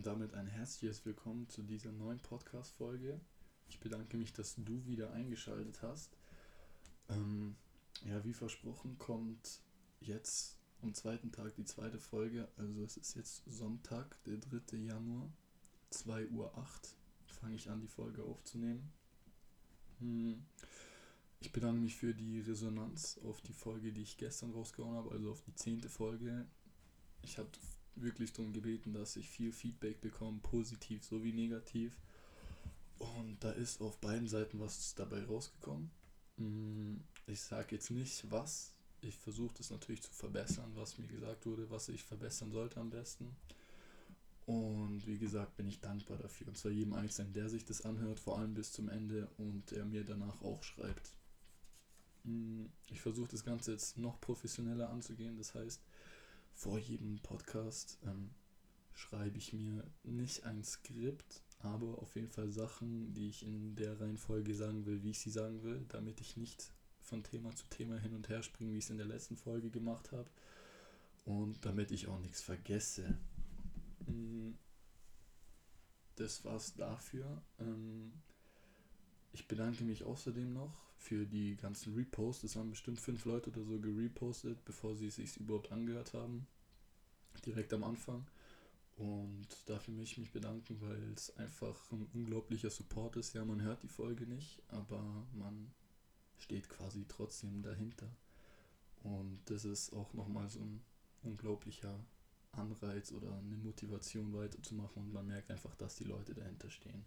[0.00, 3.20] und damit ein herzliches Willkommen zu dieser neuen Podcast-Folge.
[3.68, 6.16] Ich bedanke mich, dass du wieder eingeschaltet hast.
[7.10, 7.54] Ähm,
[8.06, 9.60] ja, wie versprochen kommt
[10.00, 12.48] jetzt am zweiten Tag die zweite Folge.
[12.56, 14.78] Also es ist jetzt Sonntag, der 3.
[14.78, 15.30] Januar,
[15.92, 16.50] 2.08 Uhr
[17.26, 18.90] fange ich an, die Folge aufzunehmen.
[19.98, 20.46] Hm.
[21.40, 25.30] Ich bedanke mich für die Resonanz auf die Folge, die ich gestern rausgehauen habe, also
[25.30, 26.46] auf die zehnte Folge.
[27.20, 27.50] Ich habe
[27.96, 31.96] wirklich darum gebeten, dass ich viel Feedback bekomme, positiv sowie negativ.
[32.98, 35.90] Und da ist auf beiden Seiten was dabei rausgekommen.
[36.36, 38.74] Hm, ich sage jetzt nicht was.
[39.00, 42.90] Ich versuche das natürlich zu verbessern, was mir gesagt wurde, was ich verbessern sollte am
[42.90, 43.34] besten.
[44.44, 46.48] Und wie gesagt, bin ich dankbar dafür.
[46.48, 49.84] Und zwar jedem Einzelnen, der sich das anhört, vor allem bis zum Ende und der
[49.84, 51.14] mir danach auch schreibt.
[52.24, 55.38] Hm, ich versuche das Ganze jetzt noch professioneller anzugehen.
[55.38, 55.80] Das heißt,
[56.60, 58.30] vor jedem Podcast ähm,
[58.92, 63.98] schreibe ich mir nicht ein Skript, aber auf jeden Fall Sachen, die ich in der
[63.98, 66.70] Reihenfolge sagen will, wie ich sie sagen will, damit ich nicht
[67.00, 69.70] von Thema zu Thema hin und her springe, wie ich es in der letzten Folge
[69.70, 70.28] gemacht habe.
[71.24, 73.18] Und damit ich auch nichts vergesse.
[74.04, 74.58] Hm,
[76.16, 77.42] das war's dafür.
[77.58, 78.12] Ähm,
[79.32, 82.44] ich bedanke mich außerdem noch für die ganzen Reposts.
[82.44, 86.46] Es haben bestimmt fünf Leute oder so gerepostet, bevor sie es sich überhaupt angehört haben.
[87.46, 88.26] Direkt am Anfang.
[88.96, 93.34] Und dafür möchte ich mich bedanken, weil es einfach ein unglaublicher Support ist.
[93.34, 95.72] Ja, man hört die Folge nicht, aber man
[96.36, 98.10] steht quasi trotzdem dahinter.
[99.02, 100.82] Und das ist auch nochmal so ein
[101.22, 101.98] unglaublicher
[102.52, 107.04] Anreiz oder eine Motivation weiterzumachen und man merkt einfach, dass die Leute dahinter stehen.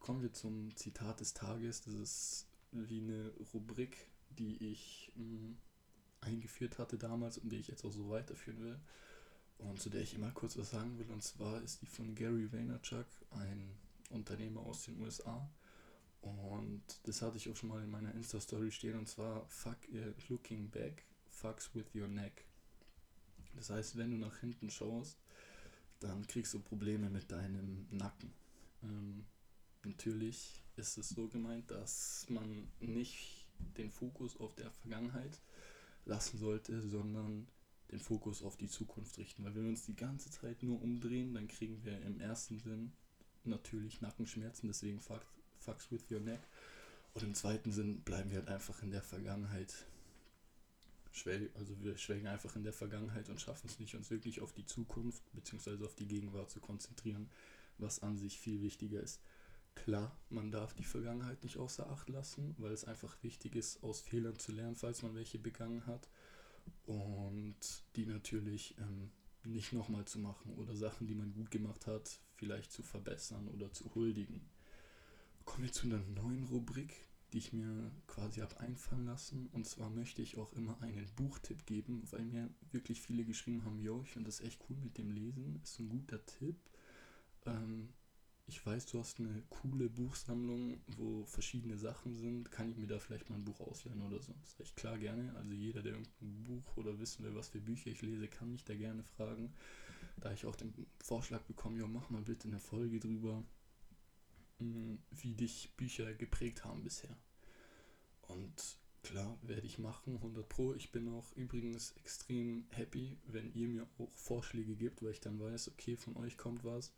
[0.00, 1.82] Kommen wir zum Zitat des Tages.
[1.82, 5.56] Das ist wie eine Rubrik, die ich mh, hm,
[6.22, 8.80] eingeführt hatte damals und die ich jetzt auch so weiterführen will.
[9.58, 11.10] Und zu der ich immer kurz was sagen will.
[11.10, 13.74] Und zwar ist die von Gary Vaynerchuk, ein
[14.08, 15.50] Unternehmer aus den USA.
[16.22, 18.98] Und das hatte ich auch schon mal in meiner Insta-Story stehen.
[18.98, 22.46] Und zwar, fuck your looking back, fucks with your neck.
[23.54, 25.18] Das heißt, wenn du nach hinten schaust,
[25.98, 28.32] dann kriegst du Probleme mit deinem Nacken.
[28.82, 29.26] Ähm,
[29.82, 33.46] Natürlich ist es so gemeint, dass man nicht
[33.76, 35.40] den Fokus auf der Vergangenheit
[36.04, 37.46] lassen sollte, sondern
[37.90, 39.44] den Fokus auf die Zukunft richten.
[39.44, 42.92] Weil wenn wir uns die ganze Zeit nur umdrehen, dann kriegen wir im ersten Sinn
[43.44, 45.24] natürlich Nackenschmerzen, deswegen fuck,
[45.58, 46.40] fucks with your neck.
[47.14, 49.86] Und im zweiten Sinn bleiben wir halt einfach in der Vergangenheit.
[51.54, 54.64] Also wir schwelgen einfach in der Vergangenheit und schaffen es nicht, uns wirklich auf die
[54.64, 55.84] Zukunft bzw.
[55.84, 57.28] auf die Gegenwart zu konzentrieren,
[57.78, 59.20] was an sich viel wichtiger ist.
[59.74, 64.00] Klar, man darf die Vergangenheit nicht außer Acht lassen, weil es einfach wichtig ist, aus
[64.00, 66.08] Fehlern zu lernen, falls man welche begangen hat.
[66.84, 67.56] Und
[67.96, 69.10] die natürlich ähm,
[69.44, 73.72] nicht nochmal zu machen oder Sachen, die man gut gemacht hat, vielleicht zu verbessern oder
[73.72, 74.48] zu huldigen.
[75.44, 76.94] Kommen wir zu einer neuen Rubrik,
[77.32, 79.48] die ich mir quasi habe einfallen lassen.
[79.52, 83.80] Und zwar möchte ich auch immer einen Buchtipp geben, weil mir wirklich viele geschrieben haben,
[83.80, 86.56] yo, ich finde das echt cool mit dem Lesen, ist ein guter Tipp.
[87.46, 87.88] Ähm,
[88.50, 92.98] ich weiß, du hast eine coole Buchsammlung, wo verschiedene Sachen sind, kann ich mir da
[92.98, 94.34] vielleicht mal ein Buch ausleihen oder so?
[94.44, 95.32] Sag ich klar gerne.
[95.36, 98.64] Also jeder, der irgendein Buch oder wissen will, was für Bücher ich lese, kann mich
[98.64, 99.54] da gerne fragen.
[100.16, 103.44] Da ich auch den Vorschlag bekomme, ja, mach mal bitte eine Folge drüber,
[104.58, 107.16] hm, wie dich Bücher geprägt haben bisher.
[108.22, 110.74] Und klar, werde ich machen, 100 Pro.
[110.74, 115.38] Ich bin auch übrigens extrem happy, wenn ihr mir auch Vorschläge gibt, weil ich dann
[115.38, 116.92] weiß, okay, von euch kommt was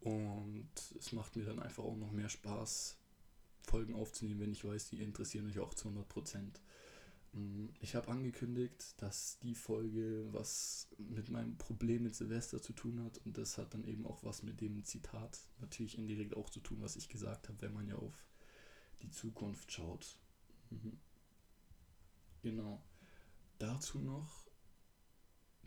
[0.00, 0.68] und
[0.98, 2.96] es macht mir dann einfach auch noch mehr Spaß,
[3.62, 6.60] Folgen aufzunehmen, wenn ich weiß, die interessieren euch auch zu 100%.
[7.32, 13.02] Mm, ich habe angekündigt, dass die Folge was mit meinem Problem mit Silvester zu tun
[13.04, 16.60] hat und das hat dann eben auch was mit dem Zitat natürlich indirekt auch zu
[16.60, 18.26] tun, was ich gesagt habe, wenn man ja auf
[19.02, 20.16] die Zukunft schaut.
[20.70, 20.98] Mhm.
[22.42, 22.82] Genau.
[23.58, 24.45] Dazu noch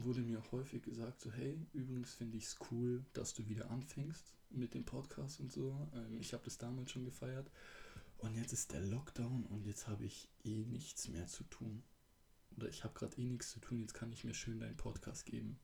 [0.04, 4.34] wurde mir häufig gesagt, so hey, übrigens finde ich es cool, dass du wieder anfängst
[4.50, 5.88] mit dem Podcast und so.
[5.94, 7.50] Ähm, ich habe das damals schon gefeiert.
[8.18, 11.84] Und jetzt ist der Lockdown und jetzt habe ich eh nichts mehr zu tun.
[12.58, 15.26] Oder ich habe gerade eh nichts zu tun, jetzt kann ich mir schön deinen Podcast
[15.26, 15.58] geben.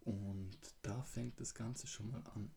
[0.00, 2.50] Und da fängt das Ganze schon mal an.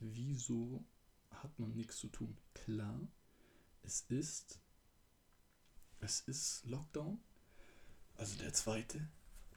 [0.00, 0.84] Wieso
[1.30, 2.36] hat man nichts zu tun?
[2.52, 3.08] Klar,
[3.82, 4.60] es ist,
[6.00, 7.18] es ist Lockdown,
[8.16, 9.08] also der zweite,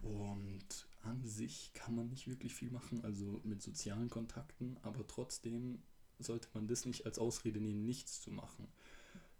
[0.01, 5.81] und an sich kann man nicht wirklich viel machen, also mit sozialen Kontakten, aber trotzdem
[6.19, 8.67] sollte man das nicht als Ausrede nehmen, nichts zu machen.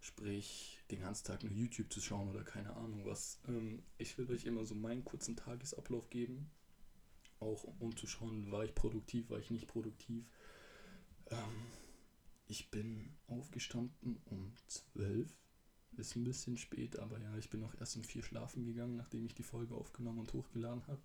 [0.00, 3.38] Sprich, den ganzen Tag nur YouTube zu schauen oder keine Ahnung was.
[3.46, 6.50] Ähm, ich will euch immer so meinen kurzen Tagesablauf geben.
[7.38, 10.24] auch um zu schauen, war ich produktiv, war ich nicht produktiv.
[11.30, 11.66] Ähm,
[12.46, 15.30] ich bin aufgestanden um 12.
[15.96, 19.26] Ist ein bisschen spät, aber ja, ich bin auch erst um 4 schlafen gegangen, nachdem
[19.26, 21.02] ich die Folge aufgenommen und hochgeladen habe.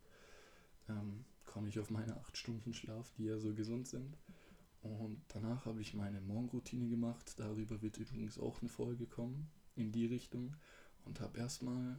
[0.88, 4.18] Ähm, komme ich auf meine 8 Stunden Schlaf, die ja so gesund sind.
[4.82, 7.34] Und danach habe ich meine Morgenroutine gemacht.
[7.38, 10.56] Darüber wird übrigens auch eine Folge kommen, in die Richtung.
[11.04, 11.98] Und habe erstmal,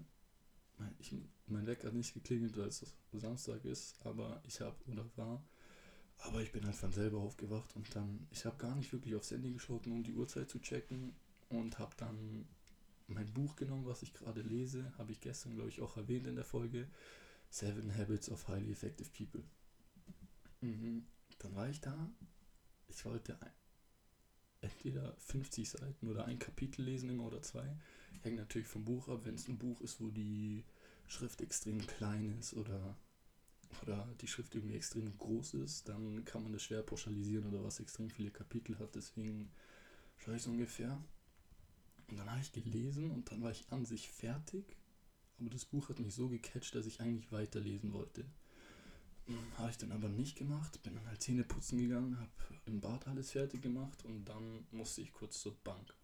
[0.79, 1.15] mein, ich,
[1.47, 5.45] mein Wecker hat nicht geklingelt, weil es Samstag ist, aber ich habe, oder war,
[6.19, 9.31] aber ich bin halt von selber aufgewacht und dann, ich habe gar nicht wirklich aufs
[9.31, 11.15] Handy geschaut, um die Uhrzeit zu checken
[11.49, 12.47] und habe dann
[13.09, 16.37] mein Buch genommen, was ich gerade lese, habe ich gestern, glaube ich, auch erwähnt in
[16.37, 16.89] der Folge,
[17.51, 19.45] Seven Habits of Highly Effective People.
[20.61, 21.07] Mhm.
[21.39, 22.11] Dann war ich da,
[22.89, 23.39] ich wollte
[24.61, 27.77] entweder 50 Seiten oder ein Kapitel lesen immer oder zwei.
[28.23, 30.65] Hängt natürlich vom Buch ab, wenn es ein Buch ist, wo die
[31.07, 32.97] Schrift extrem klein ist oder
[33.83, 37.81] oder die Schrift irgendwie extrem groß ist, dann kann man das schwer pauschalisieren oder was
[37.81, 38.95] extrem viele Kapitel hat.
[38.95, 39.51] Deswegen
[40.17, 41.03] schaue ich so ungefähr.
[42.09, 44.77] Und dann habe ich gelesen und dann war ich an sich fertig.
[45.39, 48.25] Aber das Buch hat mich so gecatcht, dass ich eigentlich weiterlesen wollte.
[49.27, 52.31] Hm, habe ich dann aber nicht gemacht, bin dann halt Zähne putzen gegangen, habe
[52.67, 55.95] im Bad alles fertig gemacht und dann musste ich kurz zur Bank.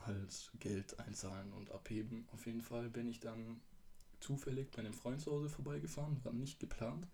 [0.00, 2.28] Halt Geld einzahlen und abheben.
[2.32, 3.60] Auf jeden Fall bin ich dann
[4.20, 7.06] zufällig bei einem Freund zu Hause vorbeigefahren, war nicht geplant.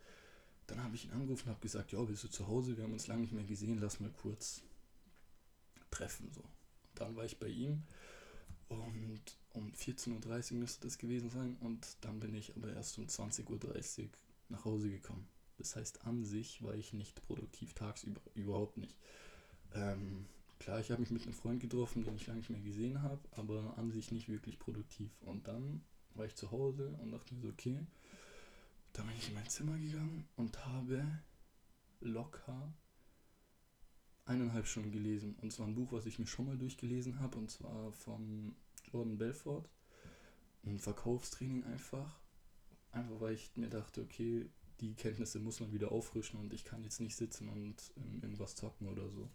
[0.67, 2.77] Dann habe ich ihn angerufen und habe gesagt, ja, bist du zu Hause?
[2.77, 4.63] Wir haben uns lange nicht mehr gesehen, lass mal kurz
[5.91, 6.31] treffen.
[6.33, 6.43] So.
[6.95, 7.83] Dann war ich bei ihm
[8.69, 13.07] und um 14.30 Uhr müsste das gewesen sein und dann bin ich aber erst um
[13.07, 14.09] 20.30 Uhr
[14.49, 15.27] nach Hause gekommen.
[15.57, 18.97] Das heißt, an sich war ich nicht produktiv tagsüber, überhaupt nicht.
[19.75, 20.27] Ähm,
[20.61, 23.21] klar, ich habe mich mit einem Freund getroffen, den ich lange nicht mehr gesehen habe,
[23.33, 25.11] aber an sich nicht wirklich produktiv.
[25.23, 25.83] Und dann
[26.15, 27.79] war ich zu Hause und dachte mir so, okay.
[28.93, 31.05] Dann bin ich in mein Zimmer gegangen und habe
[32.01, 32.73] locker
[34.29, 35.37] eineinhalb Stunden gelesen.
[35.41, 38.55] Und zwar ein Buch, was ich mir schon mal durchgelesen habe, und zwar von
[38.93, 39.69] Jordan Belfort.
[40.65, 42.21] Ein Verkaufstraining einfach.
[42.93, 44.47] Einfach weil ich mir dachte, okay,
[44.81, 48.55] die Kenntnisse muss man wieder auffrischen und ich kann jetzt nicht sitzen und ähm, irgendwas
[48.55, 49.29] zocken oder so.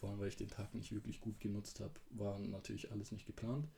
[0.00, 1.94] Vor allem, weil ich den Tag nicht wirklich gut genutzt habe.
[2.10, 3.68] War natürlich alles nicht geplant.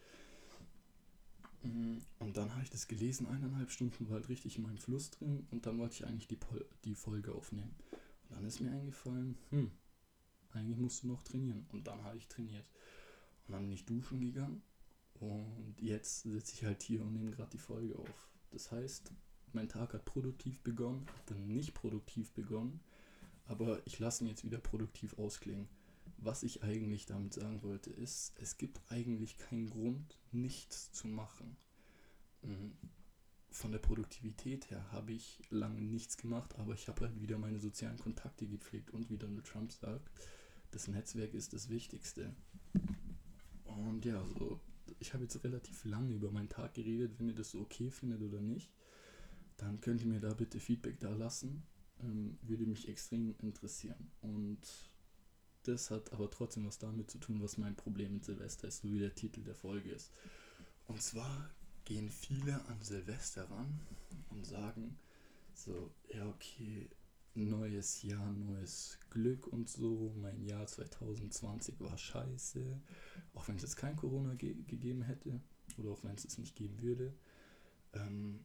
[1.62, 2.02] Mhm.
[2.19, 5.46] Und dann habe ich das gelesen, eineinhalb Stunden, war halt richtig in meinem Fluss drin
[5.50, 7.75] und dann wollte ich eigentlich die, Pol die Folge aufnehmen.
[8.28, 9.70] Und dann ist mir eingefallen, hm,
[10.52, 11.67] eigentlich musst du noch trainieren.
[11.73, 12.67] Und dann habe ich trainiert.
[13.47, 14.62] Und dann bin ich duschen gegangen
[15.14, 18.31] und jetzt sitze ich halt hier und nehme gerade die Folge auf.
[18.50, 19.12] Das heißt,
[19.52, 22.81] mein Tag hat produktiv begonnen, hat dann nicht produktiv begonnen,
[23.47, 25.69] aber ich lasse ihn jetzt wieder produktiv ausklingen
[26.23, 31.56] was ich eigentlich damit sagen wollte, ist, es gibt eigentlich keinen Grund, nichts zu machen.
[32.43, 32.73] Mhm.
[33.50, 37.58] Von der Produktivität her habe ich lange nichts gemacht, aber ich habe halt wieder meine
[37.58, 40.11] sozialen Kontakte gepflegt und wie Donald Trump sagt,
[40.70, 42.34] das Netzwerk ist das Wichtigste.
[43.64, 44.61] Und ja, so,
[44.99, 47.12] ich habe jetzt relativ lange über meinen Tag geredet.
[47.19, 48.70] Wenn ihr das so okay findet oder nicht,
[49.56, 51.62] dann könnt ihr mir da bitte Feedback da lassen.
[52.02, 54.11] Ähm, würde mich extrem interessieren.
[54.22, 54.61] Und
[55.64, 58.90] das hat aber trotzdem was damit zu tun, was mein Problem mit Silvester ist, so
[58.90, 60.11] wie der Titel der Folge ist.
[60.87, 61.50] Und zwar
[61.84, 63.81] gehen viele an Silvester ran
[64.31, 64.99] und sagen
[65.55, 66.88] so, ja okay,
[67.35, 72.81] neues Jahr, neues Glück und so, mein Jahr 2020 war scheiße,
[73.34, 75.41] auch wenn es jetzt kein Corona ge gegeben hätte
[75.79, 77.15] oder auch wenn es es nicht geben würde,
[77.93, 78.41] ähm,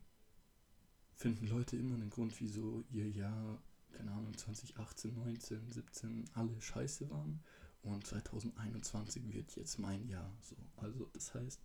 [1.13, 3.61] finden Leute immer einen Grund, wieso ihr Jahr
[3.95, 7.39] keine Ahnung, 2018, 19, 17 alle scheiße waren.
[7.81, 10.35] Und 2021 wird jetzt mein Jahr.
[10.41, 10.55] So.
[10.77, 11.61] Also das heißt,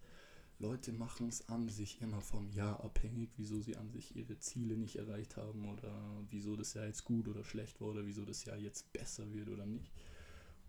[0.60, 4.76] Leute machen es an sich immer vom Jahr abhängig, wieso sie an sich ihre Ziele
[4.76, 8.44] nicht erreicht haben oder wieso das Jahr jetzt gut oder schlecht war oder wieso das
[8.44, 9.90] Jahr jetzt besser wird oder nicht.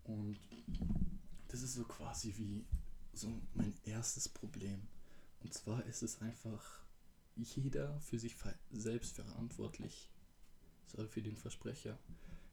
[0.04, 0.40] Und
[1.48, 2.64] das ist so quasi wie
[3.12, 4.80] so mein erstes Problem.
[5.42, 6.82] Und zwar ist es einfach
[7.36, 8.34] jeder für sich
[8.70, 10.10] selbst verantwortlich,
[10.86, 11.98] sorry für den Versprecher.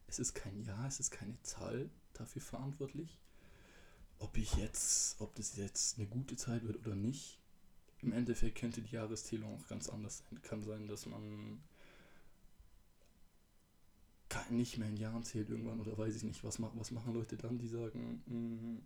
[0.08, 3.17] Es ist kein Jahr, es ist keine Zahl dafür verantwortlich.
[4.19, 7.39] Ob ich jetzt, ob das jetzt eine gute Zeit wird oder nicht,
[8.01, 10.41] im Endeffekt könnte die Jahreszählung auch ganz anders sein.
[10.41, 11.59] Kann sein, dass man
[14.49, 16.43] nicht mehr in Jahren zählt irgendwann oder weiß ich nicht.
[16.43, 18.77] Was, was machen Leute dann, die sagen, mm,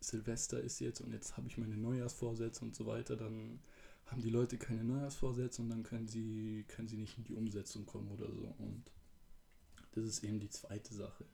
[0.00, 3.60] Silvester ist jetzt und jetzt habe ich meine Neujahrsvorsätze und so weiter, dann
[4.06, 7.84] haben die Leute keine Neujahrsvorsätze und dann können sie, können sie nicht in die Umsetzung
[7.86, 8.54] kommen oder so.
[8.58, 8.84] Und
[9.92, 11.24] das ist eben die zweite Sache.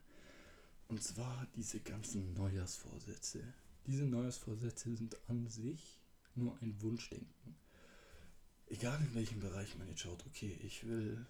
[0.89, 3.43] Und zwar diese ganzen Neujahrsvorsätze.
[3.87, 6.01] Diese Neujahrsvorsätze sind an sich
[6.35, 7.57] nur ein Wunschdenken.
[8.67, 11.27] egal in welchem Bereich man jetzt schaut, okay, ich will,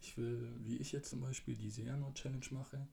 [0.00, 2.86] ich will, wie ich jetzt zum Beispiel diese Januar-Challenge mache,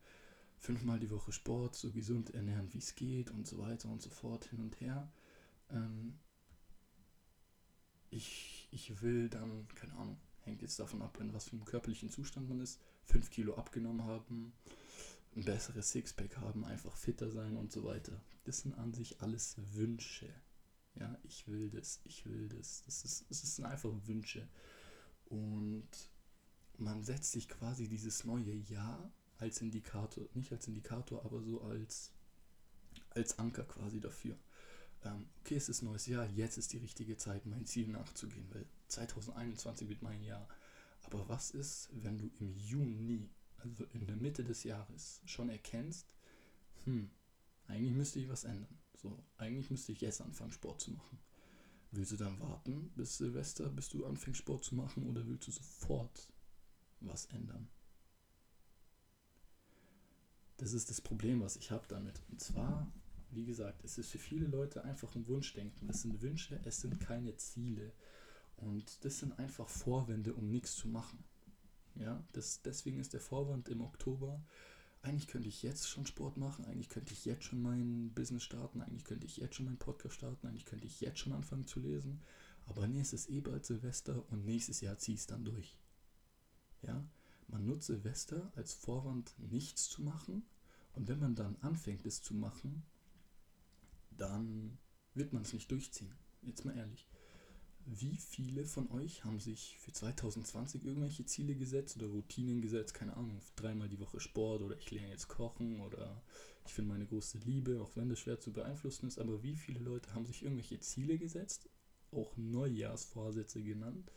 [0.57, 4.09] fünfmal die Woche Sport, so gesund ernähren, wie es geht und so weiter und so
[4.09, 5.11] fort, hin und her.
[5.69, 6.19] Ähm,
[8.09, 12.09] ich, ich will dann, keine Ahnung, hängt jetzt davon ab, in was für einem körperlichen
[12.09, 14.53] Zustand man ist, 5 Kilo abgenommen haben,
[15.35, 18.21] ein besseres Sixpack haben, einfach fitter sein und so weiter.
[18.43, 20.29] Das sind an sich alles Wünsche.
[20.95, 22.83] Ja, ich will das, ich will das.
[22.85, 24.47] Das ist, das sind einfach Wünsche.
[25.25, 25.89] Und
[26.77, 32.11] man setzt sich quasi dieses neue Jahr als Indikator, nicht als Indikator, aber so als,
[33.09, 34.37] als Anker quasi dafür.
[35.03, 38.65] Ähm, okay, es ist neues Jahr, jetzt ist die richtige Zeit, mein Ziel nachzugehen, weil
[38.87, 40.47] 2021 wird mein Jahr.
[41.01, 43.29] Aber was ist, wenn du im Juni,
[43.63, 46.13] also in der Mitte des Jahres, schon erkennst,
[46.85, 47.09] hm,
[47.67, 48.77] eigentlich müsste ich was ändern.
[48.95, 51.19] So, eigentlich müsste ich jetzt anfangen, Sport zu machen.
[51.91, 55.51] Willst du dann warten bis Silvester, bis du anfängst, Sport zu machen, oder willst du
[55.51, 56.31] sofort
[56.99, 57.69] was ändern?
[60.57, 62.21] Das ist das Problem, was ich habe damit.
[62.29, 62.91] Und zwar,
[63.31, 65.87] wie gesagt, es ist für viele Leute einfach ein Wunschdenken.
[65.87, 67.91] Das sind Wünsche, es sind keine Ziele.
[68.57, 71.23] Und das sind einfach Vorwände, um nichts zu machen.
[71.95, 74.43] Ja, das, deswegen ist der Vorwand im Oktober,
[75.03, 78.81] eigentlich könnte ich jetzt schon Sport machen, eigentlich könnte ich jetzt schon mein Business starten,
[78.81, 81.79] eigentlich könnte ich jetzt schon meinen Podcast starten, eigentlich könnte ich jetzt schon anfangen zu
[81.81, 82.21] lesen.
[82.65, 85.77] Aber nee, es ist eh bald Silvester und nächstes Jahr ziehe ich es dann durch.
[86.81, 87.05] Ja,
[87.47, 90.45] man nutzt Silvester als Vorwand, nichts zu machen.
[90.93, 92.83] Und wenn man dann anfängt, es zu machen,
[94.11, 94.77] dann
[95.13, 96.15] wird man es nicht durchziehen.
[96.41, 97.07] Jetzt mal ehrlich.
[97.85, 102.93] Wie viele von euch haben sich für 2020 irgendwelche Ziele gesetzt oder Routinen gesetzt?
[102.93, 106.21] Keine Ahnung, dreimal die Woche Sport oder ich lerne jetzt kochen oder
[106.65, 109.19] ich finde meine große Liebe, auch wenn das schwer zu beeinflussen ist.
[109.19, 111.69] Aber wie viele Leute haben sich irgendwelche Ziele gesetzt,
[112.11, 114.11] auch Neujahrsvorsätze genannt,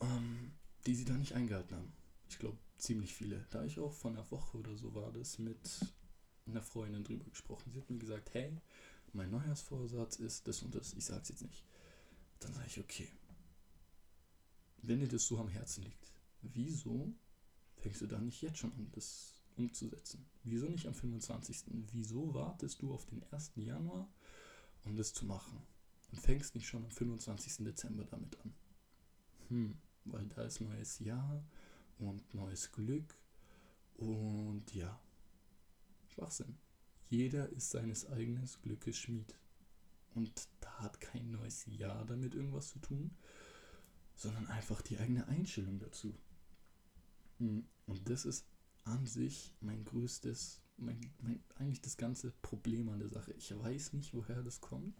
[0.00, 0.52] ähm,
[0.86, 1.92] die sie dann nicht eingehalten haben?
[2.28, 3.46] Ich glaube, ziemlich viele.
[3.50, 5.80] Da ich auch von einer Woche oder so war das mit
[6.46, 7.70] einer Freundin drüber gesprochen.
[7.70, 8.60] Sie hat mir gesagt, hey,
[9.12, 10.94] mein Neujahrsvorsatz ist das und das.
[10.94, 11.64] Ich sag's jetzt nicht
[12.40, 13.08] dann sage ich, okay,
[14.82, 16.12] wenn dir das so am Herzen liegt,
[16.42, 17.12] wieso
[17.76, 20.24] fängst du dann nicht jetzt schon an, das umzusetzen?
[20.44, 21.64] Wieso nicht am 25.?
[21.92, 23.52] Wieso wartest du auf den 1.
[23.56, 24.08] Januar,
[24.84, 25.60] um das zu machen?
[26.12, 27.64] Und fängst nicht schon am 25.
[27.64, 28.54] Dezember damit an?
[29.48, 31.44] Hm, weil da ist neues Jahr
[31.98, 33.16] und neues Glück
[33.96, 35.00] und ja,
[36.08, 36.56] Schwachsinn.
[37.08, 39.34] Jeder ist seines eigenen Glückes Schmied.
[40.16, 43.10] Und da hat kein neues Jahr damit irgendwas zu tun,
[44.14, 46.14] sondern einfach die eigene Einstellung dazu.
[47.38, 48.46] Hm, und das ist
[48.84, 53.34] an sich mein größtes, mein, mein, eigentlich das ganze Problem an der Sache.
[53.34, 54.94] Ich weiß nicht, woher das kommt.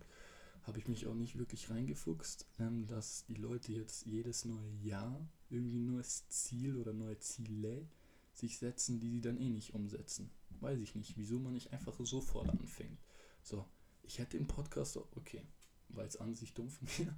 [0.64, 5.26] Habe ich mich auch nicht wirklich reingefuchst, ähm, dass die Leute jetzt jedes neue Jahr
[5.48, 7.88] irgendwie ein neues Ziel oder neue Ziele
[8.34, 10.30] sich setzen, die sie dann eh nicht umsetzen.
[10.60, 12.98] Weiß ich nicht, wieso man nicht einfach sofort anfängt.
[13.42, 13.64] So,
[14.06, 15.42] ich hätte den Podcast, okay,
[15.88, 17.14] war jetzt an sich dumm von mir.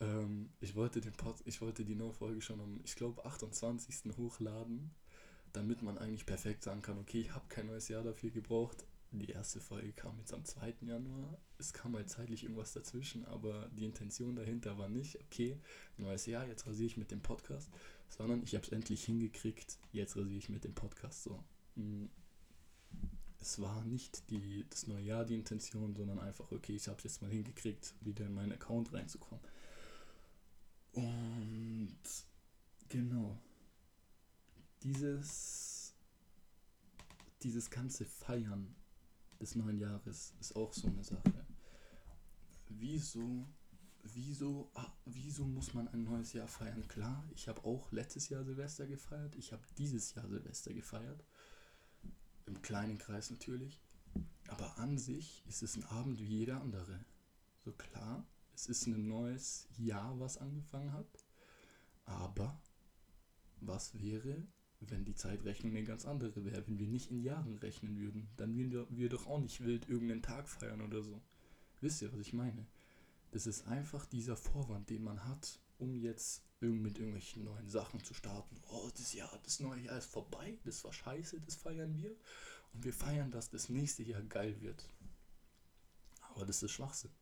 [0.00, 4.16] Ähm, ich, wollte den Pod, ich wollte die neue Folge schon am, ich glaube, 28.
[4.16, 4.92] hochladen,
[5.52, 8.86] damit man eigentlich perfekt sagen kann, okay, ich habe kein neues Jahr dafür gebraucht.
[9.10, 10.74] Die erste Folge kam jetzt am 2.
[10.82, 11.40] Januar.
[11.56, 15.58] Es kam halt zeitlich irgendwas dazwischen, aber die Intention dahinter war nicht, okay,
[15.96, 17.70] neues Jahr, jetzt rasiere ich mit dem Podcast,
[18.10, 21.42] sondern ich habe es endlich hingekriegt, jetzt rasiere ich mit dem Podcast so.
[21.76, 22.10] Hm,
[23.40, 27.04] es war nicht die, das neue Jahr die Intention, sondern einfach, okay, ich habe es
[27.04, 29.44] jetzt mal hingekriegt, wieder in meinen Account reinzukommen.
[30.92, 31.98] Und
[32.88, 33.38] genau,
[34.82, 35.94] dieses,
[37.42, 38.74] dieses ganze Feiern
[39.40, 41.46] des neuen Jahres ist auch so eine Sache.
[42.68, 43.46] Wieso,
[44.02, 46.86] wieso, ah, wieso muss man ein neues Jahr feiern?
[46.88, 51.24] Klar, ich habe auch letztes Jahr Silvester gefeiert, ich habe dieses Jahr Silvester gefeiert
[52.48, 53.80] im kleinen Kreis natürlich.
[54.48, 57.04] Aber an sich ist es ein Abend wie jeder andere.
[57.64, 61.26] So klar, es ist ein neues Jahr, was angefangen hat.
[62.06, 62.60] Aber
[63.60, 64.42] was wäre,
[64.80, 68.28] wenn die Zeitrechnung eine ganz andere wäre, wenn wir nicht in Jahren rechnen würden?
[68.36, 71.20] Dann würden wir doch auch nicht wild irgendeinen Tag feiern oder so.
[71.80, 72.66] Wisst ihr, was ich meine?
[73.30, 78.14] Das ist einfach dieser Vorwand, den man hat, um jetzt mit irgendwelchen neuen Sachen zu
[78.14, 78.60] starten.
[78.70, 82.16] Oh, das Jahr, das neue Jahr ist vorbei, das war scheiße, das feiern wir.
[82.72, 84.88] Und wir feiern, dass das nächste Jahr geil wird.
[86.20, 87.12] Aber das ist Schwachsinn.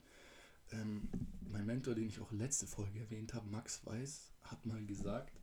[0.72, 1.08] Ähm,
[1.48, 5.40] mein Mentor, den ich auch letzte Folge erwähnt habe, Max Weiß, hat mal gesagt,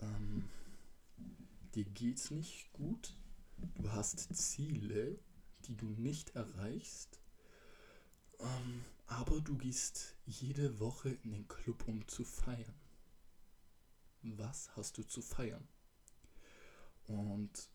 [0.00, 0.48] ähm,
[1.74, 3.16] dir geht's nicht gut,
[3.76, 5.18] du hast Ziele,
[5.64, 7.20] die du nicht erreichst,
[8.38, 12.74] ähm, aber du gehst jede Woche in den Club, um zu feiern.
[14.24, 15.68] Was hast du zu feiern?
[17.06, 17.70] Und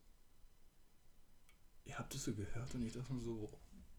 [1.85, 3.51] ihr habt es so gehört und ich dachte mir so,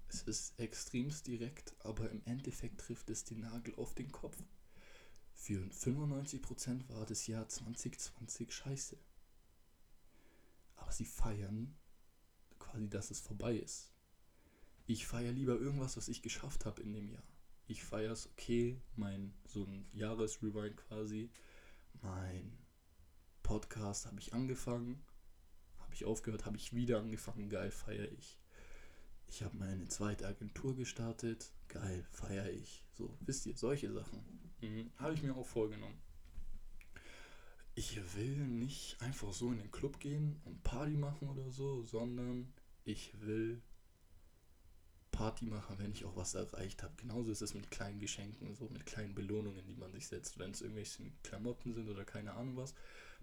[0.08, 4.36] es ist extremst direkt, aber im Endeffekt trifft es den Nagel auf den Kopf.
[5.32, 8.98] Für 95% war das Jahr 2020 scheiße.
[10.74, 11.78] Aber sie feiern
[12.58, 13.92] quasi, dass es vorbei ist.
[14.86, 17.22] Ich feiere lieber irgendwas, was ich geschafft habe in dem Jahr.
[17.68, 21.30] Ich feiere es, okay, mein so ein Jahresrewind quasi.
[22.02, 22.56] Mein
[23.42, 25.02] Podcast habe ich angefangen,
[25.78, 28.38] habe ich aufgehört, habe ich wieder angefangen, geil feiere ich.
[29.26, 32.82] Ich habe meine zweite Agentur gestartet, geil feiere ich.
[32.94, 34.90] So, wisst ihr, solche Sachen mhm.
[34.96, 36.00] habe ich mir auch vorgenommen.
[37.74, 42.52] Ich will nicht einfach so in den Club gehen und Party machen oder so, sondern
[42.84, 43.62] ich will
[45.20, 46.94] Party machen, wenn ich auch was erreicht habe.
[46.96, 50.38] Genauso ist es mit kleinen Geschenken, so mit kleinen Belohnungen, die man sich setzt.
[50.38, 52.72] Wenn es irgendwelche Klamotten sind oder keine Ahnung was,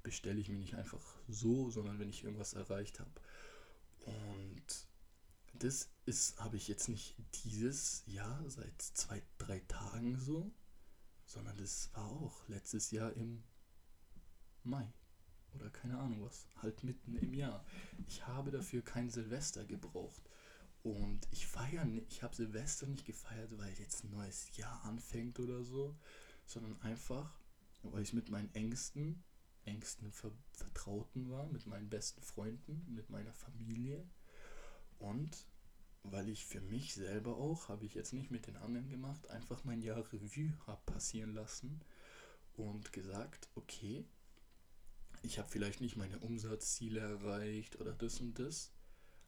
[0.03, 3.09] bestelle ich mir nicht einfach so, sondern wenn ich irgendwas erreicht habe.
[4.05, 4.87] Und
[5.53, 10.51] das ist, habe ich jetzt nicht dieses Jahr seit zwei, drei Tagen so,
[11.25, 13.41] sondern das war auch letztes Jahr im
[14.61, 14.93] Mai
[15.55, 17.65] oder keine Ahnung was, halt mitten im Jahr.
[18.07, 20.26] Ich habe dafür kein Silvester gebraucht.
[20.87, 25.37] Und ich feiere nicht, ich habe Silvester nicht gefeiert, weil jetzt ein neues Jahr anfängt
[25.37, 25.93] oder so,
[26.45, 27.37] sondern einfach,
[27.83, 29.21] weil ich mit meinen engsten,
[29.65, 34.07] engsten Ver Vertrauten war, mit meinen besten Freunden, mit meiner Familie.
[34.97, 35.45] Und
[36.03, 39.65] weil ich für mich selber auch, habe ich jetzt nicht mit den anderen gemacht, einfach
[39.65, 41.81] mein Jahr Revue habe passieren lassen
[42.53, 44.05] und gesagt, okay,
[45.21, 48.71] ich habe vielleicht nicht meine Umsatzziele erreicht oder das und das,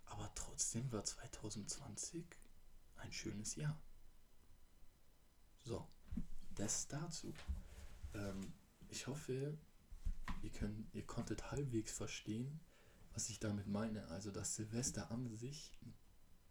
[0.10, 2.26] aber trotzdem war 2020
[2.98, 3.82] ein schönes Jahr.
[5.64, 5.88] So,
[6.56, 7.34] das dazu.
[8.14, 8.54] Ähm,
[8.90, 9.58] ich hoffe,
[10.42, 12.60] ihr, könnt, ihr konntet halbwegs verstehen,
[13.14, 14.08] was ich damit meine.
[14.08, 15.72] Also, dass Silvester an sich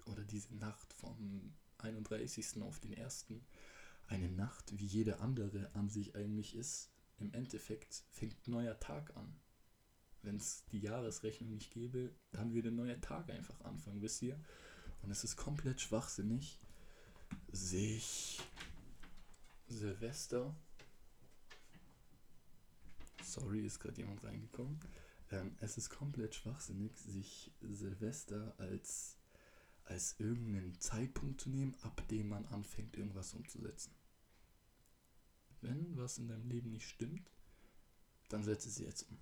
[0.06, 2.62] oder diese Nacht vom 31.
[2.62, 3.26] auf den 1.
[4.06, 9.36] eine Nacht wie jede andere an sich eigentlich ist, im Endeffekt fängt neuer Tag an.
[10.22, 14.38] Wenn es die Jahresrechnung nicht gäbe, dann würde ein neuer Tag einfach anfangen, wisst ihr?
[15.02, 16.58] Und es ist komplett schwachsinnig,
[17.52, 18.40] sich
[19.68, 20.54] Silvester.
[23.22, 24.80] Sorry, ist gerade jemand reingekommen.
[25.30, 29.18] Ähm, es ist komplett schwachsinnig, sich Silvester als,
[29.84, 33.92] als irgendeinen Zeitpunkt zu nehmen, ab dem man anfängt, irgendwas umzusetzen.
[35.60, 37.30] Wenn was in deinem Leben nicht stimmt,
[38.28, 39.18] dann setze sie jetzt um.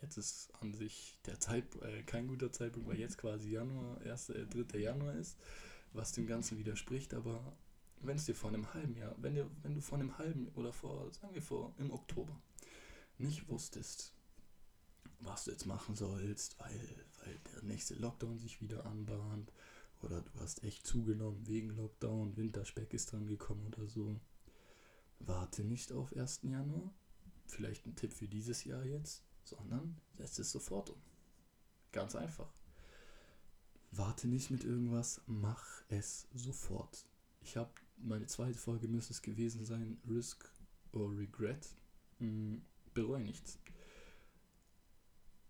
[0.00, 4.30] Jetzt ist an sich der Zeitpunkt äh, kein guter Zeitpunkt, weil jetzt quasi Januar, 1.,
[4.30, 4.78] äh, 3.
[4.78, 5.36] Januar ist,
[5.92, 7.56] was dem Ganzen widerspricht, aber
[8.00, 10.72] wenn es dir vor einem halben Jahr, wenn, dir, wenn du vor einem halben oder
[10.72, 12.40] vor, sagen wir vor, im Oktober
[13.18, 14.14] nicht wusstest,
[15.18, 19.52] was du jetzt machen sollst, weil, weil der nächste Lockdown sich wieder anbahnt
[20.02, 24.18] oder du hast echt zugenommen wegen Lockdown, Winterspeck ist dran gekommen oder so,
[25.18, 26.40] warte nicht auf 1.
[26.44, 26.94] Januar.
[27.46, 31.02] Vielleicht ein Tipp für dieses Jahr jetzt, sondern setz es sofort um.
[31.92, 32.52] Ganz einfach.
[33.90, 37.06] Warte nicht mit irgendwas, mach es sofort.
[37.40, 40.50] Ich habe meine zweite Folge müsste es gewesen sein, Risk
[40.92, 41.68] or Regret.
[42.18, 42.62] Hm,
[42.94, 43.58] bereue nichts.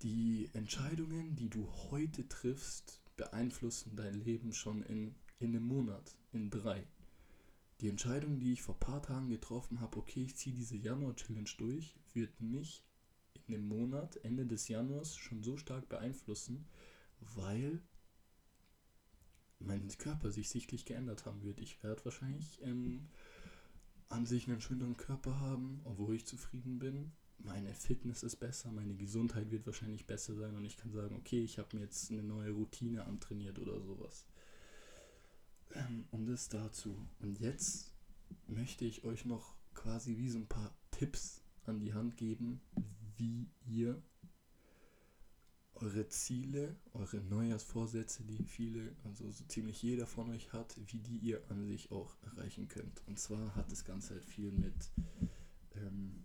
[0.03, 6.51] Die Entscheidungen, die du heute triffst, beeinflussen dein Leben schon in, in einem Monat, in
[6.51, 6.87] drei.
[7.81, 11.51] Die Entscheidung, die ich vor ein paar Tagen getroffen habe, okay, ich ziehe diese Januar-Challenge
[11.59, 12.83] durch, wird mich
[13.53, 16.67] in dem Monat, Ende des Januars, schon so stark beeinflussen,
[17.21, 17.83] weil
[19.59, 21.61] mein Körper sich sichtlich geändert haben wird.
[21.61, 23.09] Ich werde wahrscheinlich ähm,
[24.09, 27.13] an sich einen schöneren Körper haben, obwohl ich zufrieden bin.
[27.39, 31.43] Meine Fitness ist besser, meine Gesundheit wird wahrscheinlich besser sein und ich kann sagen, okay,
[31.43, 34.27] ich habe mir jetzt eine neue Routine antrainiert oder sowas.
[35.75, 36.97] Ähm, und das dazu.
[37.19, 37.93] Und jetzt
[38.47, 42.61] möchte ich euch noch quasi wie so ein paar Tipps an die Hand geben,
[43.21, 44.03] wie ihr
[45.75, 51.19] eure Ziele, eure Neujahrsvorsätze, die viele, also so ziemlich jeder von euch hat, wie die
[51.19, 53.03] ihr an sich auch erreichen könnt.
[53.07, 54.91] Und zwar hat das Ganze halt viel mit
[55.77, 56.25] ähm,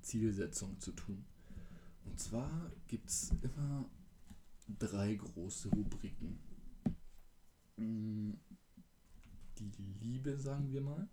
[0.00, 1.24] Zielsetzung zu tun.
[2.04, 3.90] Und zwar gibt es immer
[4.78, 6.38] drei große Rubriken.
[7.76, 8.32] Mm,
[9.58, 11.08] die Liebe, sagen wir mal.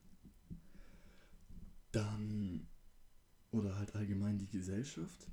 [1.92, 2.68] Dann,
[3.56, 5.28] oder halt allgemein die Gesellschaft.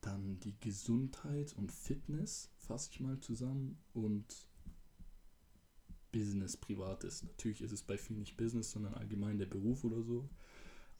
[0.00, 3.78] Dann die Gesundheit und Fitness, fasse ich mal zusammen.
[3.92, 4.26] Und
[6.12, 7.24] Business privat ist.
[7.24, 10.28] Natürlich ist es bei vielen nicht Business, sondern allgemein der Beruf oder so.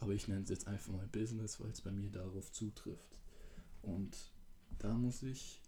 [0.01, 3.21] Aber ich nenne es jetzt einfach mal Business, weil es bei mir darauf zutrifft.
[3.83, 4.33] Und
[4.79, 5.63] da muss ich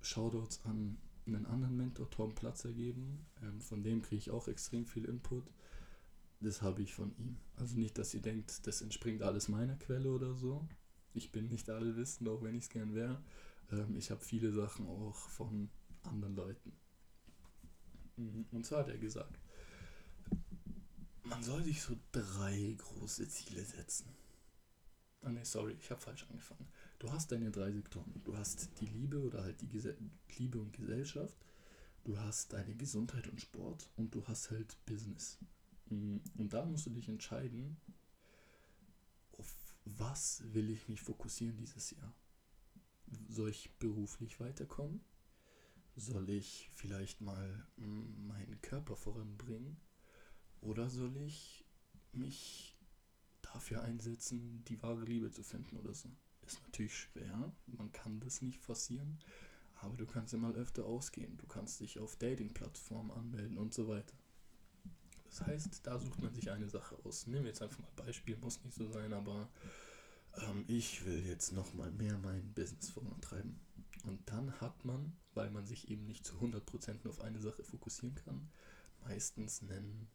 [0.00, 0.96] Shoutouts an
[1.26, 3.26] einen anderen Mentor, Tom Platzer, geben.
[3.42, 5.44] Ähm, von dem kriege ich auch extrem viel Input.
[6.40, 7.36] Das habe ich von ihm.
[7.56, 10.66] Also nicht, dass ihr denkt, das entspringt alles meiner Quelle oder so.
[11.14, 13.20] Ich bin nicht alle wissen, auch wenn ich es gern wäre.
[13.72, 15.68] Ähm, ich habe viele Sachen auch von
[16.04, 16.72] anderen Leuten.
[18.16, 18.46] Mhm.
[18.52, 19.38] Und zwar hat er gesagt,
[21.24, 24.06] man soll sich so drei große Ziele setzen.
[25.22, 26.68] Ah ne, sorry, ich habe falsch angefangen.
[26.98, 28.22] Du hast deine drei Sektoren.
[28.24, 29.96] Du hast die Liebe oder halt die Gese
[30.38, 31.36] Liebe und Gesellschaft.
[32.04, 35.38] Du hast deine Gesundheit und Sport und du hast halt Business.
[35.90, 36.20] Mhm.
[36.36, 37.76] Und da musst du dich entscheiden,
[39.32, 42.14] auf was will ich mich fokussieren dieses Jahr.
[43.28, 45.00] Soll ich beruflich weiterkommen?
[45.96, 49.76] Soll ich vielleicht mal mm, meinen Körper voranbringen?
[50.60, 51.64] Oder soll ich
[52.12, 52.76] mich
[53.42, 56.10] dafür einsetzen, die wahre Liebe zu finden oder so?
[56.46, 59.18] Ist natürlich schwer, man kann das nicht forcieren,
[59.76, 63.88] aber du kannst ja mal öfter ausgehen, du kannst dich auf Dating-Plattformen anmelden und so
[63.88, 64.16] weiter.
[65.28, 67.26] Das heißt, da sucht man sich eine Sache aus.
[67.26, 69.48] Nehmen wir jetzt einfach mal Beispiel, muss nicht so sein, aber
[70.36, 73.60] ähm, ich will jetzt nochmal mehr mein Business vorantreiben.
[74.04, 77.62] Und dann hat man, weil man sich eben nicht zu 100% nur auf eine Sache
[77.62, 78.48] fokussieren kann,
[79.04, 80.08] meistens einen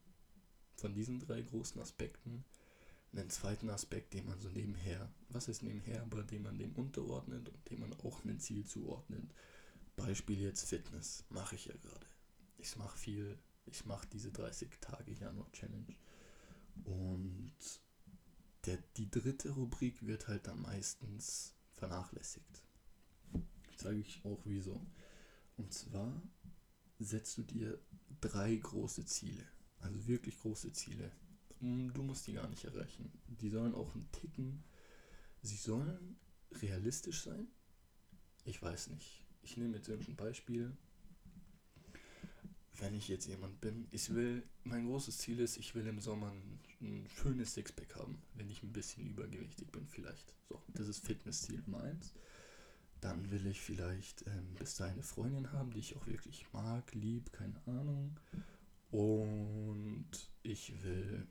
[0.76, 2.43] von diesen drei großen Aspekten
[3.19, 7.47] einen zweiten Aspekt, den man so nebenher, was ist nebenher, aber den man dem unterordnet
[7.49, 9.23] und dem man auch ein Ziel zuordnet.
[9.95, 12.08] Beispiel jetzt Fitness, mache ich ja gerade.
[12.58, 15.95] Ich mache viel, ich mache diese 30 Tage Januar Challenge.
[16.84, 17.54] Und
[18.65, 22.63] der, die dritte Rubrik wird halt dann meistens vernachlässigt.
[23.78, 24.86] Zeige ich auch wieso.
[25.58, 26.21] Und zwar
[26.99, 27.80] setzt du dir
[28.21, 29.45] drei große Ziele.
[29.80, 31.12] Also wirklich große Ziele.
[31.60, 33.12] Mm, du musst die gar nicht erreichen.
[33.28, 34.63] Die sollen auch einen Ticken.
[35.41, 36.17] Sie sollen
[36.52, 37.47] realistisch sein.
[38.45, 39.26] Ich weiß nicht.
[39.41, 40.76] Ich nehme jetzt irgendein Beispiel.
[42.80, 46.32] Wenn ich jetzt jemand bin, ich will, mein großes Ziel ist, ich will im Sommer
[46.32, 50.36] ein, ein schönes Sixpack haben, wenn ich ein bisschen übergewichtig bin, vielleicht.
[50.50, 52.14] So, das ist Fitnessziel 1.
[53.00, 56.94] Dann will ich vielleicht ähm, bis dahin eine Freundin haben, die ich auch wirklich mag,
[56.94, 58.18] lieb, keine Ahnung.
[58.90, 60.08] Und
[60.44, 61.28] ich will,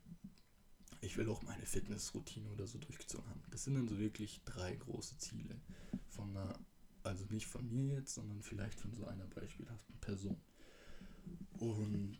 [1.00, 3.42] ich will auch meine Fitnessroutine oder so durchgezogen haben.
[3.50, 5.60] Das sind dann so wirklich drei große Ziele.
[6.08, 6.58] Von einer,
[7.04, 10.40] also nicht von mir jetzt, sondern vielleicht von so einer beispielhaften Person.
[11.58, 12.18] Und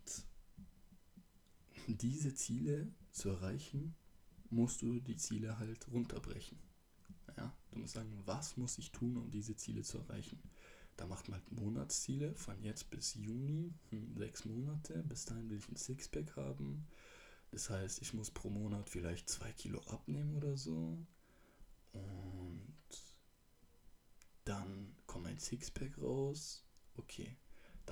[1.86, 3.94] diese Ziele zu erreichen,
[4.50, 6.58] musst du die Ziele halt runterbrechen.
[7.36, 10.40] Ja, du musst sagen, was muss ich tun, um diese Ziele zu erreichen?
[10.96, 15.02] Da macht man halt Monatsziele von jetzt bis Juni, hm, sechs Monate.
[15.04, 16.86] Bis dahin will ich ein Sixpack haben.
[17.50, 20.98] Das heißt, ich muss pro Monat vielleicht zwei Kilo abnehmen oder so.
[21.92, 22.74] Und
[24.44, 26.64] dann kommt ein Sixpack raus.
[26.94, 27.36] Okay,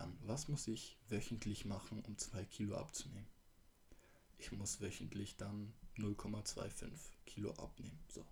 [0.00, 3.28] dann was muss ich wöchentlich machen, um zwei Kilo abzunehmen?
[4.38, 6.90] Ich muss wöchentlich dann 0,25
[7.26, 7.98] Kilo abnehmen.
[8.08, 8.24] So.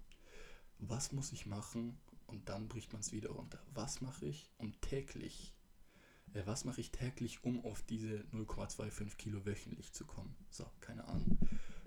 [0.79, 3.59] Was muss ich machen, und dann bricht man es wieder runter.
[3.75, 5.55] Was mache ich, um täglich,
[6.35, 10.37] äh, was mache ich täglich, um auf diese 0,25 Kilo wöchentlich zu kommen?
[10.51, 11.39] So, keine Ahnung.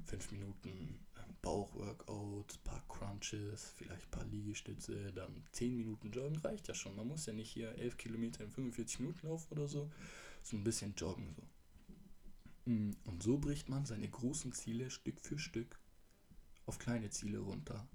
[0.05, 0.99] 5 Minuten
[1.31, 6.95] ähm, Bauchworkout, paar Crunches, vielleicht paar Liegestütze, dann 10 Minuten Joggen reicht ja schon.
[6.95, 9.89] Man muss ja nicht hier 11 Kilometer in 45 Minuten laufen oder so.
[10.43, 12.71] So ein bisschen joggen so.
[12.71, 15.79] Mm, und so bricht man seine großen Ziele Stück für Stück
[16.65, 17.87] auf kleine Ziele runter.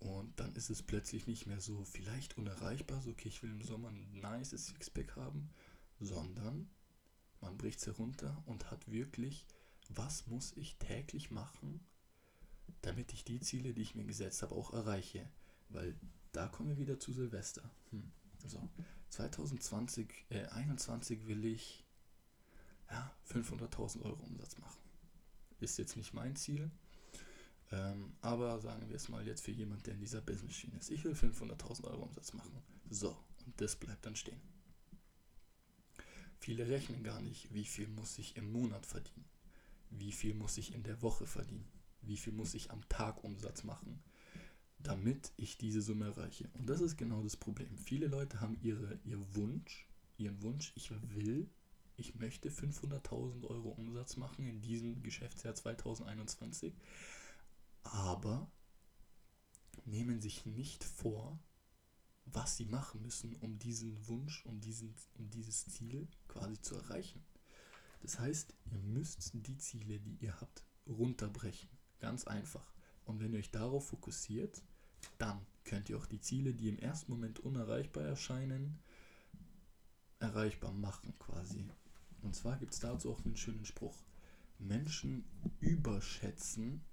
[0.00, 3.62] Und dann ist es plötzlich nicht mehr so vielleicht unerreichbar, so okay, ich will im
[3.62, 5.50] Sommer ein nice Sixpack haben,
[5.98, 6.70] sondern
[7.40, 9.44] man bricht es herunter und hat wirklich,
[9.88, 11.80] was muss ich täglich machen,
[12.82, 15.28] damit ich die Ziele, die ich mir gesetzt habe, auch erreiche.
[15.68, 15.94] Weil
[16.32, 17.68] da kommen wir wieder zu Silvester.
[17.90, 18.10] Hm.
[18.46, 18.68] So,
[19.10, 21.84] 2020, äh, 21 will ich
[22.90, 24.78] ja, 500.000 Euro Umsatz machen.
[25.60, 26.70] Ist jetzt nicht mein Ziel,
[27.70, 30.90] ähm, aber sagen wir es mal jetzt für jemanden, der in dieser Business-Schiene ist.
[30.90, 32.62] Ich will 500.000 Euro Umsatz machen.
[32.88, 34.40] So, und das bleibt dann stehen.
[36.38, 39.24] Viele rechnen gar nicht, wie viel muss ich im Monat verdienen.
[39.90, 41.68] Wie viel muss ich in der Woche verdienen.
[42.08, 44.02] Wie viel muss ich am Tag Umsatz machen,
[44.78, 46.48] damit ich diese Summe erreiche.
[46.54, 47.76] Und das ist genau das Problem.
[47.76, 51.48] Viele Leute haben ihre, ihr Wunsch, ihren Wunsch, ich will,
[51.96, 56.74] ich möchte 500.000 Euro Umsatz machen in diesem Geschäftsjahr 2021
[57.92, 58.50] aber
[59.84, 61.38] nehmen sich nicht vor,
[62.24, 67.24] was sie machen müssen, um diesen Wunsch, um, diesen, um dieses Ziel quasi zu erreichen.
[68.00, 71.70] Das heißt, ihr müsst die Ziele, die ihr habt, runterbrechen.
[72.00, 72.72] Ganz einfach.
[73.04, 74.62] Und wenn ihr euch darauf fokussiert,
[75.18, 78.78] dann könnt ihr auch die Ziele, die im ersten Moment unerreichbar erscheinen,
[80.18, 81.70] erreichbar machen quasi.
[82.22, 83.96] Und zwar gibt es dazu auch einen schönen Spruch.
[84.58, 85.24] Menschen
[85.60, 86.84] überschätzen,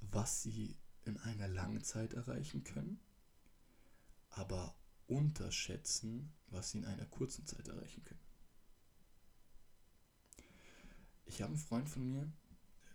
[0.00, 3.00] was sie in einer langen Zeit erreichen können,
[4.30, 4.74] aber
[5.06, 8.20] unterschätzen, was sie in einer kurzen Zeit erreichen können.
[11.26, 12.32] Ich habe einen Freund von mir,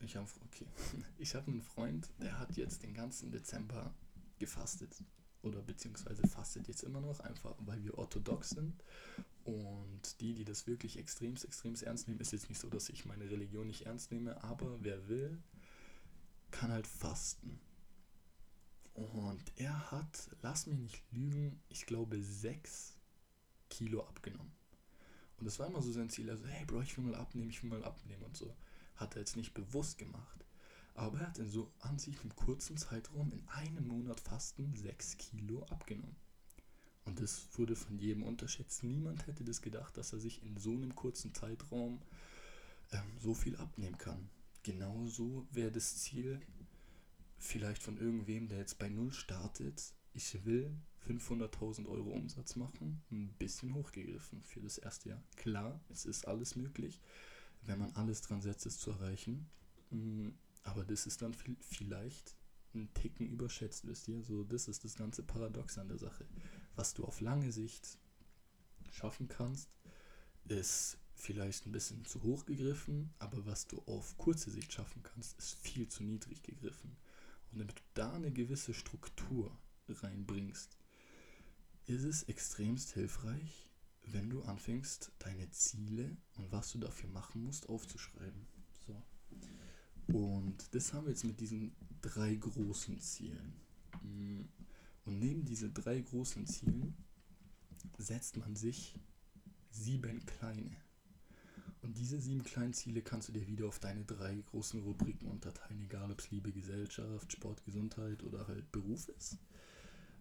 [0.03, 0.65] ich habe okay,
[1.17, 3.93] ich habe einen Freund, der hat jetzt den ganzen Dezember
[4.39, 4.95] gefastet
[5.43, 8.83] oder beziehungsweise fastet jetzt immer noch, einfach weil wir orthodox sind.
[9.43, 13.05] Und die, die das wirklich extremst, extremst ernst nehmen, ist jetzt nicht so, dass ich
[13.05, 15.41] meine Religion nicht ernst nehme, aber wer will,
[16.51, 17.59] kann halt fasten.
[18.93, 22.97] Und er hat, lass mich nicht lügen, ich glaube 6
[23.69, 24.51] Kilo abgenommen.
[25.37, 27.63] Und das war immer so sein Ziel, also hey Bro, ich will mal abnehmen, ich
[27.63, 28.55] will mal abnehmen und so.
[29.01, 30.45] Hat er jetzt nicht bewusst gemacht.
[30.93, 35.17] Aber er hat in so an sich einem kurzen Zeitraum in einem Monat Fasten 6
[35.17, 36.15] Kilo abgenommen.
[37.05, 38.83] Und das wurde von jedem unterschätzt.
[38.83, 41.99] Niemand hätte das gedacht, dass er sich in so einem kurzen Zeitraum
[42.91, 44.29] ähm, so viel abnehmen kann.
[44.61, 46.39] Genauso wäre das Ziel
[47.39, 49.95] vielleicht von irgendwem, der jetzt bei Null startet.
[50.13, 55.23] Ich will 500.000 Euro Umsatz machen, ein bisschen hochgegriffen für das erste Jahr.
[55.37, 57.01] Klar, es ist alles möglich,
[57.63, 59.49] wenn man alles dran setzt, es zu erreichen.
[59.89, 60.29] Mm,
[60.63, 62.35] aber das ist dann vielleicht
[62.73, 64.21] ein Ticken überschätzt, wisst ihr?
[64.23, 66.25] So, das ist das ganze Paradox an der Sache.
[66.75, 67.97] Was du auf lange Sicht
[68.91, 69.69] schaffen kannst,
[70.45, 75.37] ist vielleicht ein bisschen zu hoch gegriffen, aber was du auf kurze Sicht schaffen kannst,
[75.37, 76.97] ist viel zu niedrig gegriffen.
[77.51, 79.55] Und damit du da eine gewisse Struktur
[79.87, 80.77] reinbringst,
[81.85, 83.70] ist es extremst hilfreich,
[84.03, 88.45] wenn du anfängst, deine Ziele und was du dafür machen musst, aufzuschreiben.
[88.85, 89.01] So.
[90.13, 93.53] Und das haben wir jetzt mit diesen drei großen Zielen.
[94.01, 94.41] Mm.
[95.03, 96.95] Und neben diese drei großen Zielen
[97.97, 98.95] setzt man sich
[99.71, 100.77] sieben kleine.
[101.81, 105.81] Und diese sieben kleinen Ziele kannst du dir wieder auf deine drei großen Rubriken unterteilen,
[105.81, 109.39] egal ob es Liebe, Gesellschaft, Sport, Gesundheit oder halt Beruf ist.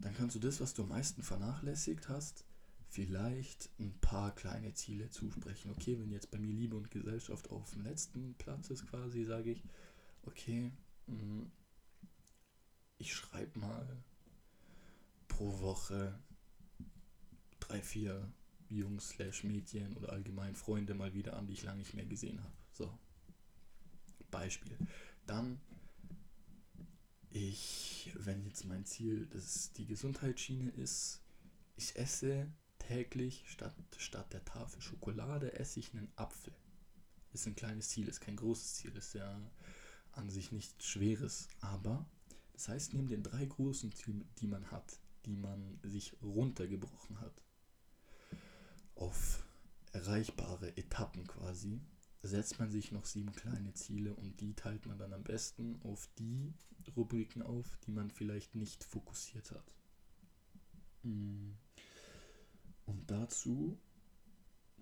[0.00, 2.44] Dann kannst du das, was du am meisten vernachlässigt hast,
[2.90, 5.70] vielleicht ein paar kleine Ziele zusprechen.
[5.70, 9.52] Okay, wenn jetzt bei mir Liebe und Gesellschaft auf dem letzten Platz ist quasi, sage
[9.52, 9.62] ich,
[10.22, 10.72] okay,
[11.06, 11.44] mm,
[12.98, 14.02] ich schreibe mal
[15.28, 16.18] pro Woche
[17.60, 18.32] drei, vier
[18.68, 22.42] Jungs slash Mädchen oder allgemein Freunde mal wieder an, die ich lange nicht mehr gesehen
[22.42, 22.54] habe.
[22.72, 22.98] So.
[24.30, 24.76] Beispiel.
[25.26, 25.60] Dann
[27.30, 31.22] ich, wenn jetzt mein Ziel das die Gesundheitsschiene ist,
[31.76, 32.48] ich esse
[32.90, 36.52] täglich statt, statt der Tafel Schokolade esse ich einen Apfel.
[37.32, 39.40] Ist ein kleines Ziel, ist kein großes Ziel, ist ja
[40.10, 41.46] an sich nichts Schweres.
[41.60, 42.04] Aber
[42.52, 47.44] das heißt, neben den drei großen Zielen, die man hat, die man sich runtergebrochen hat,
[48.96, 49.46] auf
[49.92, 51.80] erreichbare Etappen quasi,
[52.22, 56.08] setzt man sich noch sieben kleine Ziele und die teilt man dann am besten auf
[56.18, 56.52] die
[56.96, 59.76] Rubriken auf, die man vielleicht nicht fokussiert hat.
[61.04, 61.52] Mm.
[62.90, 63.78] Und dazu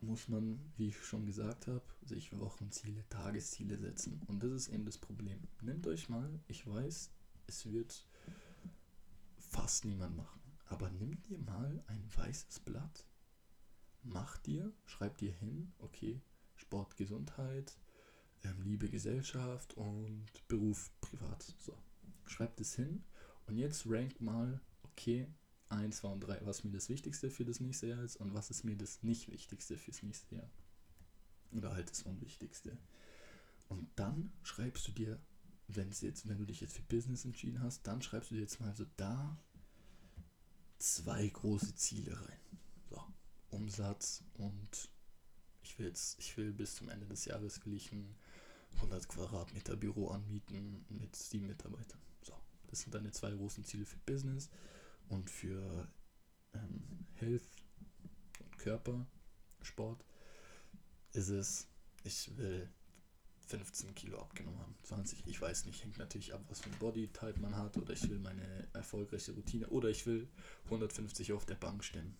[0.00, 4.22] muss man, wie ich schon gesagt habe, sich Wochenziele, Tagesziele setzen.
[4.28, 5.46] Und das ist eben das Problem.
[5.60, 7.10] Nehmt euch mal, ich weiß,
[7.48, 8.06] es wird
[9.36, 13.04] fast niemand machen, aber nehmt ihr mal ein weißes Blatt,
[14.02, 16.22] macht dir, schreibt dir hin, okay,
[16.56, 17.76] Sport, Gesundheit,
[18.42, 21.42] ähm, Liebe, Gesellschaft und Beruf, Privat.
[21.58, 21.76] So,
[22.24, 23.04] schreibt es hin
[23.46, 25.28] und jetzt rankt mal, okay,
[25.70, 28.50] 1, 2 und 3, was mir das Wichtigste für das nächste Jahr ist und was
[28.50, 30.50] ist mir das nicht Wichtigste fürs nächste Jahr.
[31.52, 32.76] Oder halt das Unwichtigste.
[33.68, 35.20] Und dann schreibst du dir,
[35.68, 38.60] wenn jetzt, wenn du dich jetzt für Business entschieden hast, dann schreibst du dir jetzt
[38.60, 39.38] mal so da
[40.78, 42.40] zwei große Ziele rein.
[42.88, 43.02] So,
[43.50, 44.88] Umsatz und
[45.62, 48.14] ich will jetzt, ich will bis zum Ende des Jahres will ich ein
[48.76, 52.00] 100 Quadratmeter Büro anmieten mit sieben Mitarbeitern.
[52.22, 52.32] So,
[52.68, 54.48] das sind deine zwei großen Ziele für Business
[55.08, 55.88] und für
[56.54, 57.48] ähm, Health
[58.40, 59.06] und Körper,
[59.62, 60.04] Sport
[61.12, 61.66] ist es,
[62.04, 62.68] ich will
[63.46, 67.40] 15 Kilo abgenommen haben, 20, ich weiß nicht, hängt natürlich ab, was für ein Bodytype
[67.40, 70.28] man hat oder ich will meine erfolgreiche Routine oder ich will
[70.64, 72.16] 150 auf der Bank stemmen.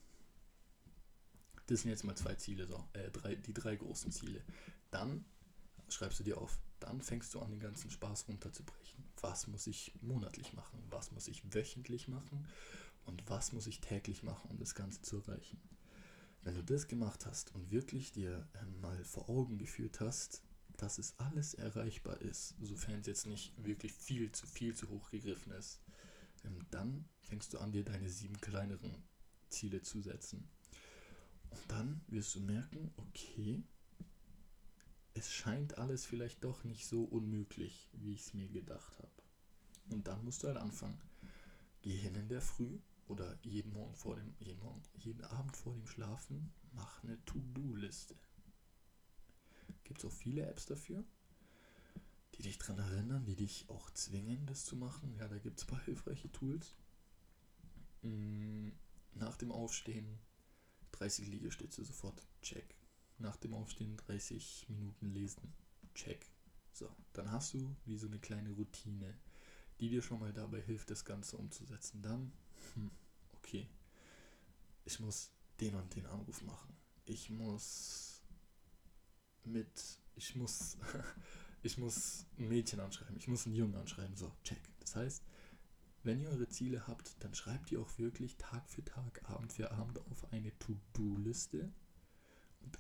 [1.67, 4.43] Das sind jetzt mal zwei Ziele, so, äh, drei, die drei großen Ziele.
[4.91, 5.27] Dann
[5.91, 9.05] schreibst du dir auf, dann fängst du an, den ganzen Spaß runterzubrechen.
[9.21, 10.83] Was muss ich monatlich machen?
[10.91, 12.47] Was muss ich wöchentlich machen?
[13.05, 15.61] Und was muss ich täglich machen, um das Ganze zu erreichen?
[16.43, 20.43] Wenn du das gemacht hast und wirklich dir ähm, mal vor Augen geführt hast,
[20.77, 25.11] dass es alles erreichbar ist, sofern es jetzt nicht wirklich viel zu viel zu hoch
[25.11, 25.81] gegriffen ist,
[26.45, 29.03] ähm, dann fängst du an, dir deine sieben kleineren
[29.49, 30.49] Ziele zu setzen.
[31.51, 33.63] Und dann wirst du merken, okay,
[35.15, 39.11] es scheint alles vielleicht doch nicht so unmöglich, wie ich es mir gedacht habe.
[39.91, 41.01] Und dann musst du halt anfangen.
[41.83, 45.73] Geh hin in der Früh oder jeden Morgen vor dem, jeden Morgen, jeden Abend vor
[45.73, 48.15] dem Schlafen, mach eine To-Do-Liste.
[49.85, 51.05] Gibt es auch viele Apps dafür,
[52.35, 55.15] die dich daran erinnern, die dich auch zwingen, das zu machen.
[55.17, 56.77] Ja, da gibt es ein paar hilfreiche Tools.
[58.03, 58.69] Mm,
[59.15, 60.19] nach dem Aufstehen
[60.93, 62.78] 30 Liegestütze sofort, check.
[63.19, 65.53] Nach dem Aufstehen 30 Minuten lesen,
[65.95, 66.25] check.
[66.73, 69.19] So, dann hast du wie so eine kleine Routine,
[69.81, 72.03] die dir schon mal dabei hilft, das Ganze umzusetzen.
[72.03, 72.33] Dann,
[72.75, 72.91] hm,
[73.37, 73.69] okay,
[74.85, 76.77] ich muss den und den Anruf machen.
[77.05, 78.23] Ich muss
[79.45, 80.77] mit, ich muss,
[81.63, 84.17] ich muss ein Mädchen anschreiben, ich muss einen Jungen anschreiben.
[84.17, 84.61] So, check.
[84.81, 85.25] Das heißt,
[86.05, 89.73] wenn ihr eure Ziele habt, dann schreibt ihr auch wirklich Tag für Tag, Abend für
[89.73, 91.73] Abend auf eine To-Do-Liste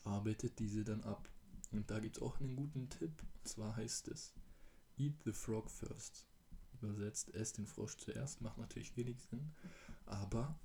[0.04, 1.28] arbeitet diese dann ab.
[1.70, 4.34] Und da gibt es auch einen guten Tipp, und zwar heißt es,
[4.96, 6.26] Eat the Frog first.
[6.80, 9.52] Übersetzt, esst den Frosch zuerst, macht natürlich wenig Sinn,
[10.06, 10.58] aber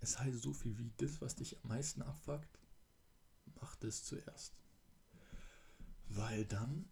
[0.00, 2.58] es heißt so viel wie das, was dich am meisten abfuckt,
[3.60, 4.54] macht es zuerst.
[6.08, 6.90] Weil dann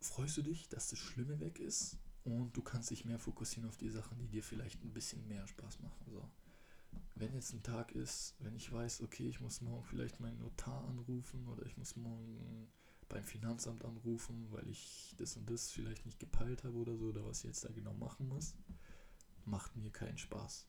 [0.00, 3.76] freust du dich, dass das Schlimme weg ist und du kannst dich mehr fokussieren auf
[3.76, 6.04] die Sachen, die dir vielleicht ein bisschen mehr Spaß machen.
[6.10, 6.28] So.
[7.14, 10.84] Wenn jetzt ein Tag ist, wenn ich weiß, okay, ich muss morgen vielleicht meinen Notar
[10.88, 12.68] anrufen oder ich muss morgen
[13.08, 17.24] beim Finanzamt anrufen, weil ich das und das vielleicht nicht gepeilt habe oder so, oder
[17.24, 18.54] was ich jetzt da genau machen muss,
[19.44, 20.66] macht mir keinen Spaß.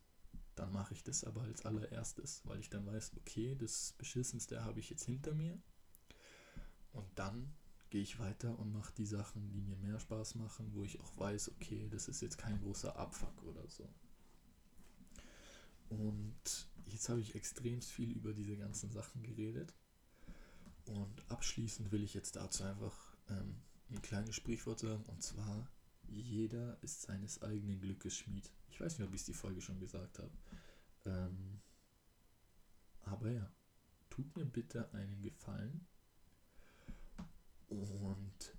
[0.55, 4.79] Dann mache ich das aber als allererstes, weil ich dann weiß, okay, das Beschissenste habe
[4.79, 5.59] ich jetzt hinter mir.
[6.91, 7.53] Und dann
[7.89, 11.17] gehe ich weiter und mache die Sachen, die mir mehr Spaß machen, wo ich auch
[11.17, 13.89] weiß, okay, das ist jetzt kein großer Abfuck oder so.
[15.99, 19.73] Und jetzt habe ich extrem viel über diese ganzen Sachen geredet.
[20.85, 23.55] Und abschließend will ich jetzt dazu einfach ähm,
[23.89, 25.67] ein kleines Sprichwort sagen, und zwar,
[26.07, 28.51] jeder ist seines eigenen Glückes Schmied.
[28.69, 30.31] Ich weiß nicht, ob ich es die Folge schon gesagt habe.
[31.05, 31.61] Ähm,
[33.01, 33.51] aber ja,
[34.09, 35.87] tut mir bitte einen Gefallen
[37.67, 38.55] und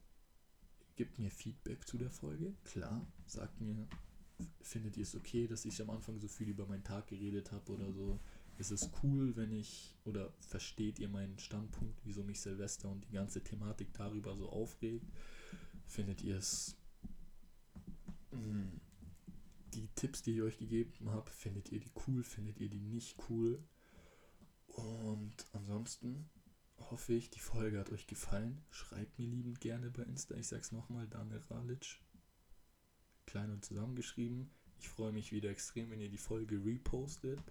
[0.96, 2.55] gebt mir Feedback zu der Folge.
[2.64, 3.87] Klar, sagt mir,
[4.66, 7.72] findet ihr es okay, dass ich am Anfang so viel über meinen Tag geredet habe
[7.72, 8.20] oder so.
[8.59, 13.12] Ist es cool, wenn ich, oder versteht ihr meinen Standpunkt, wieso mich Silvester und die
[13.12, 15.07] ganze Thematik darüber so aufregt?
[15.87, 16.76] Findet ihr es,
[18.31, 18.81] hm,
[19.74, 23.16] die Tipps, die ich euch gegeben habe, findet ihr die cool, findet ihr die nicht
[23.29, 23.62] cool?
[24.68, 26.29] Und ansonsten
[26.79, 28.64] hoffe ich, die Folge hat euch gefallen.
[28.70, 30.35] Schreibt mir liebend gerne bei Insta.
[30.35, 32.00] Ich sag's nochmal, Daniel Ralic.
[33.26, 34.50] Klein und zusammengeschrieben.
[34.80, 37.42] Ich freue mich wieder extrem, wenn ihr die Folge repostet.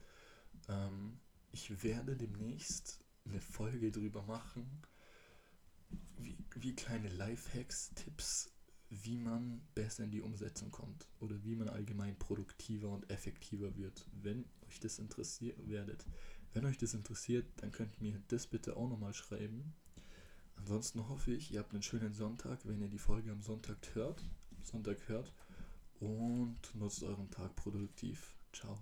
[0.69, 1.19] Ähm,
[1.51, 4.65] ich werde demnächst eine Folge drüber machen,
[6.17, 8.51] wie, wie kleine Lifehacks, Tipps,
[8.89, 14.07] wie man besser in die Umsetzung kommt oder wie man allgemein produktiver und effektiver wird,
[14.21, 16.05] wenn euch das interessiert werdet.
[16.53, 19.73] Wenn euch das interessiert, dann könnt ihr mir das bitte auch nochmal schreiben.
[20.55, 24.23] Ansonsten hoffe ich, ihr habt einen schönen Sonntag, wenn ihr die Folge am Sonntag hört.
[24.63, 25.33] Sonntag hört
[25.99, 28.36] und nutzt euren Tag produktiv.
[28.53, 28.79] Ciao.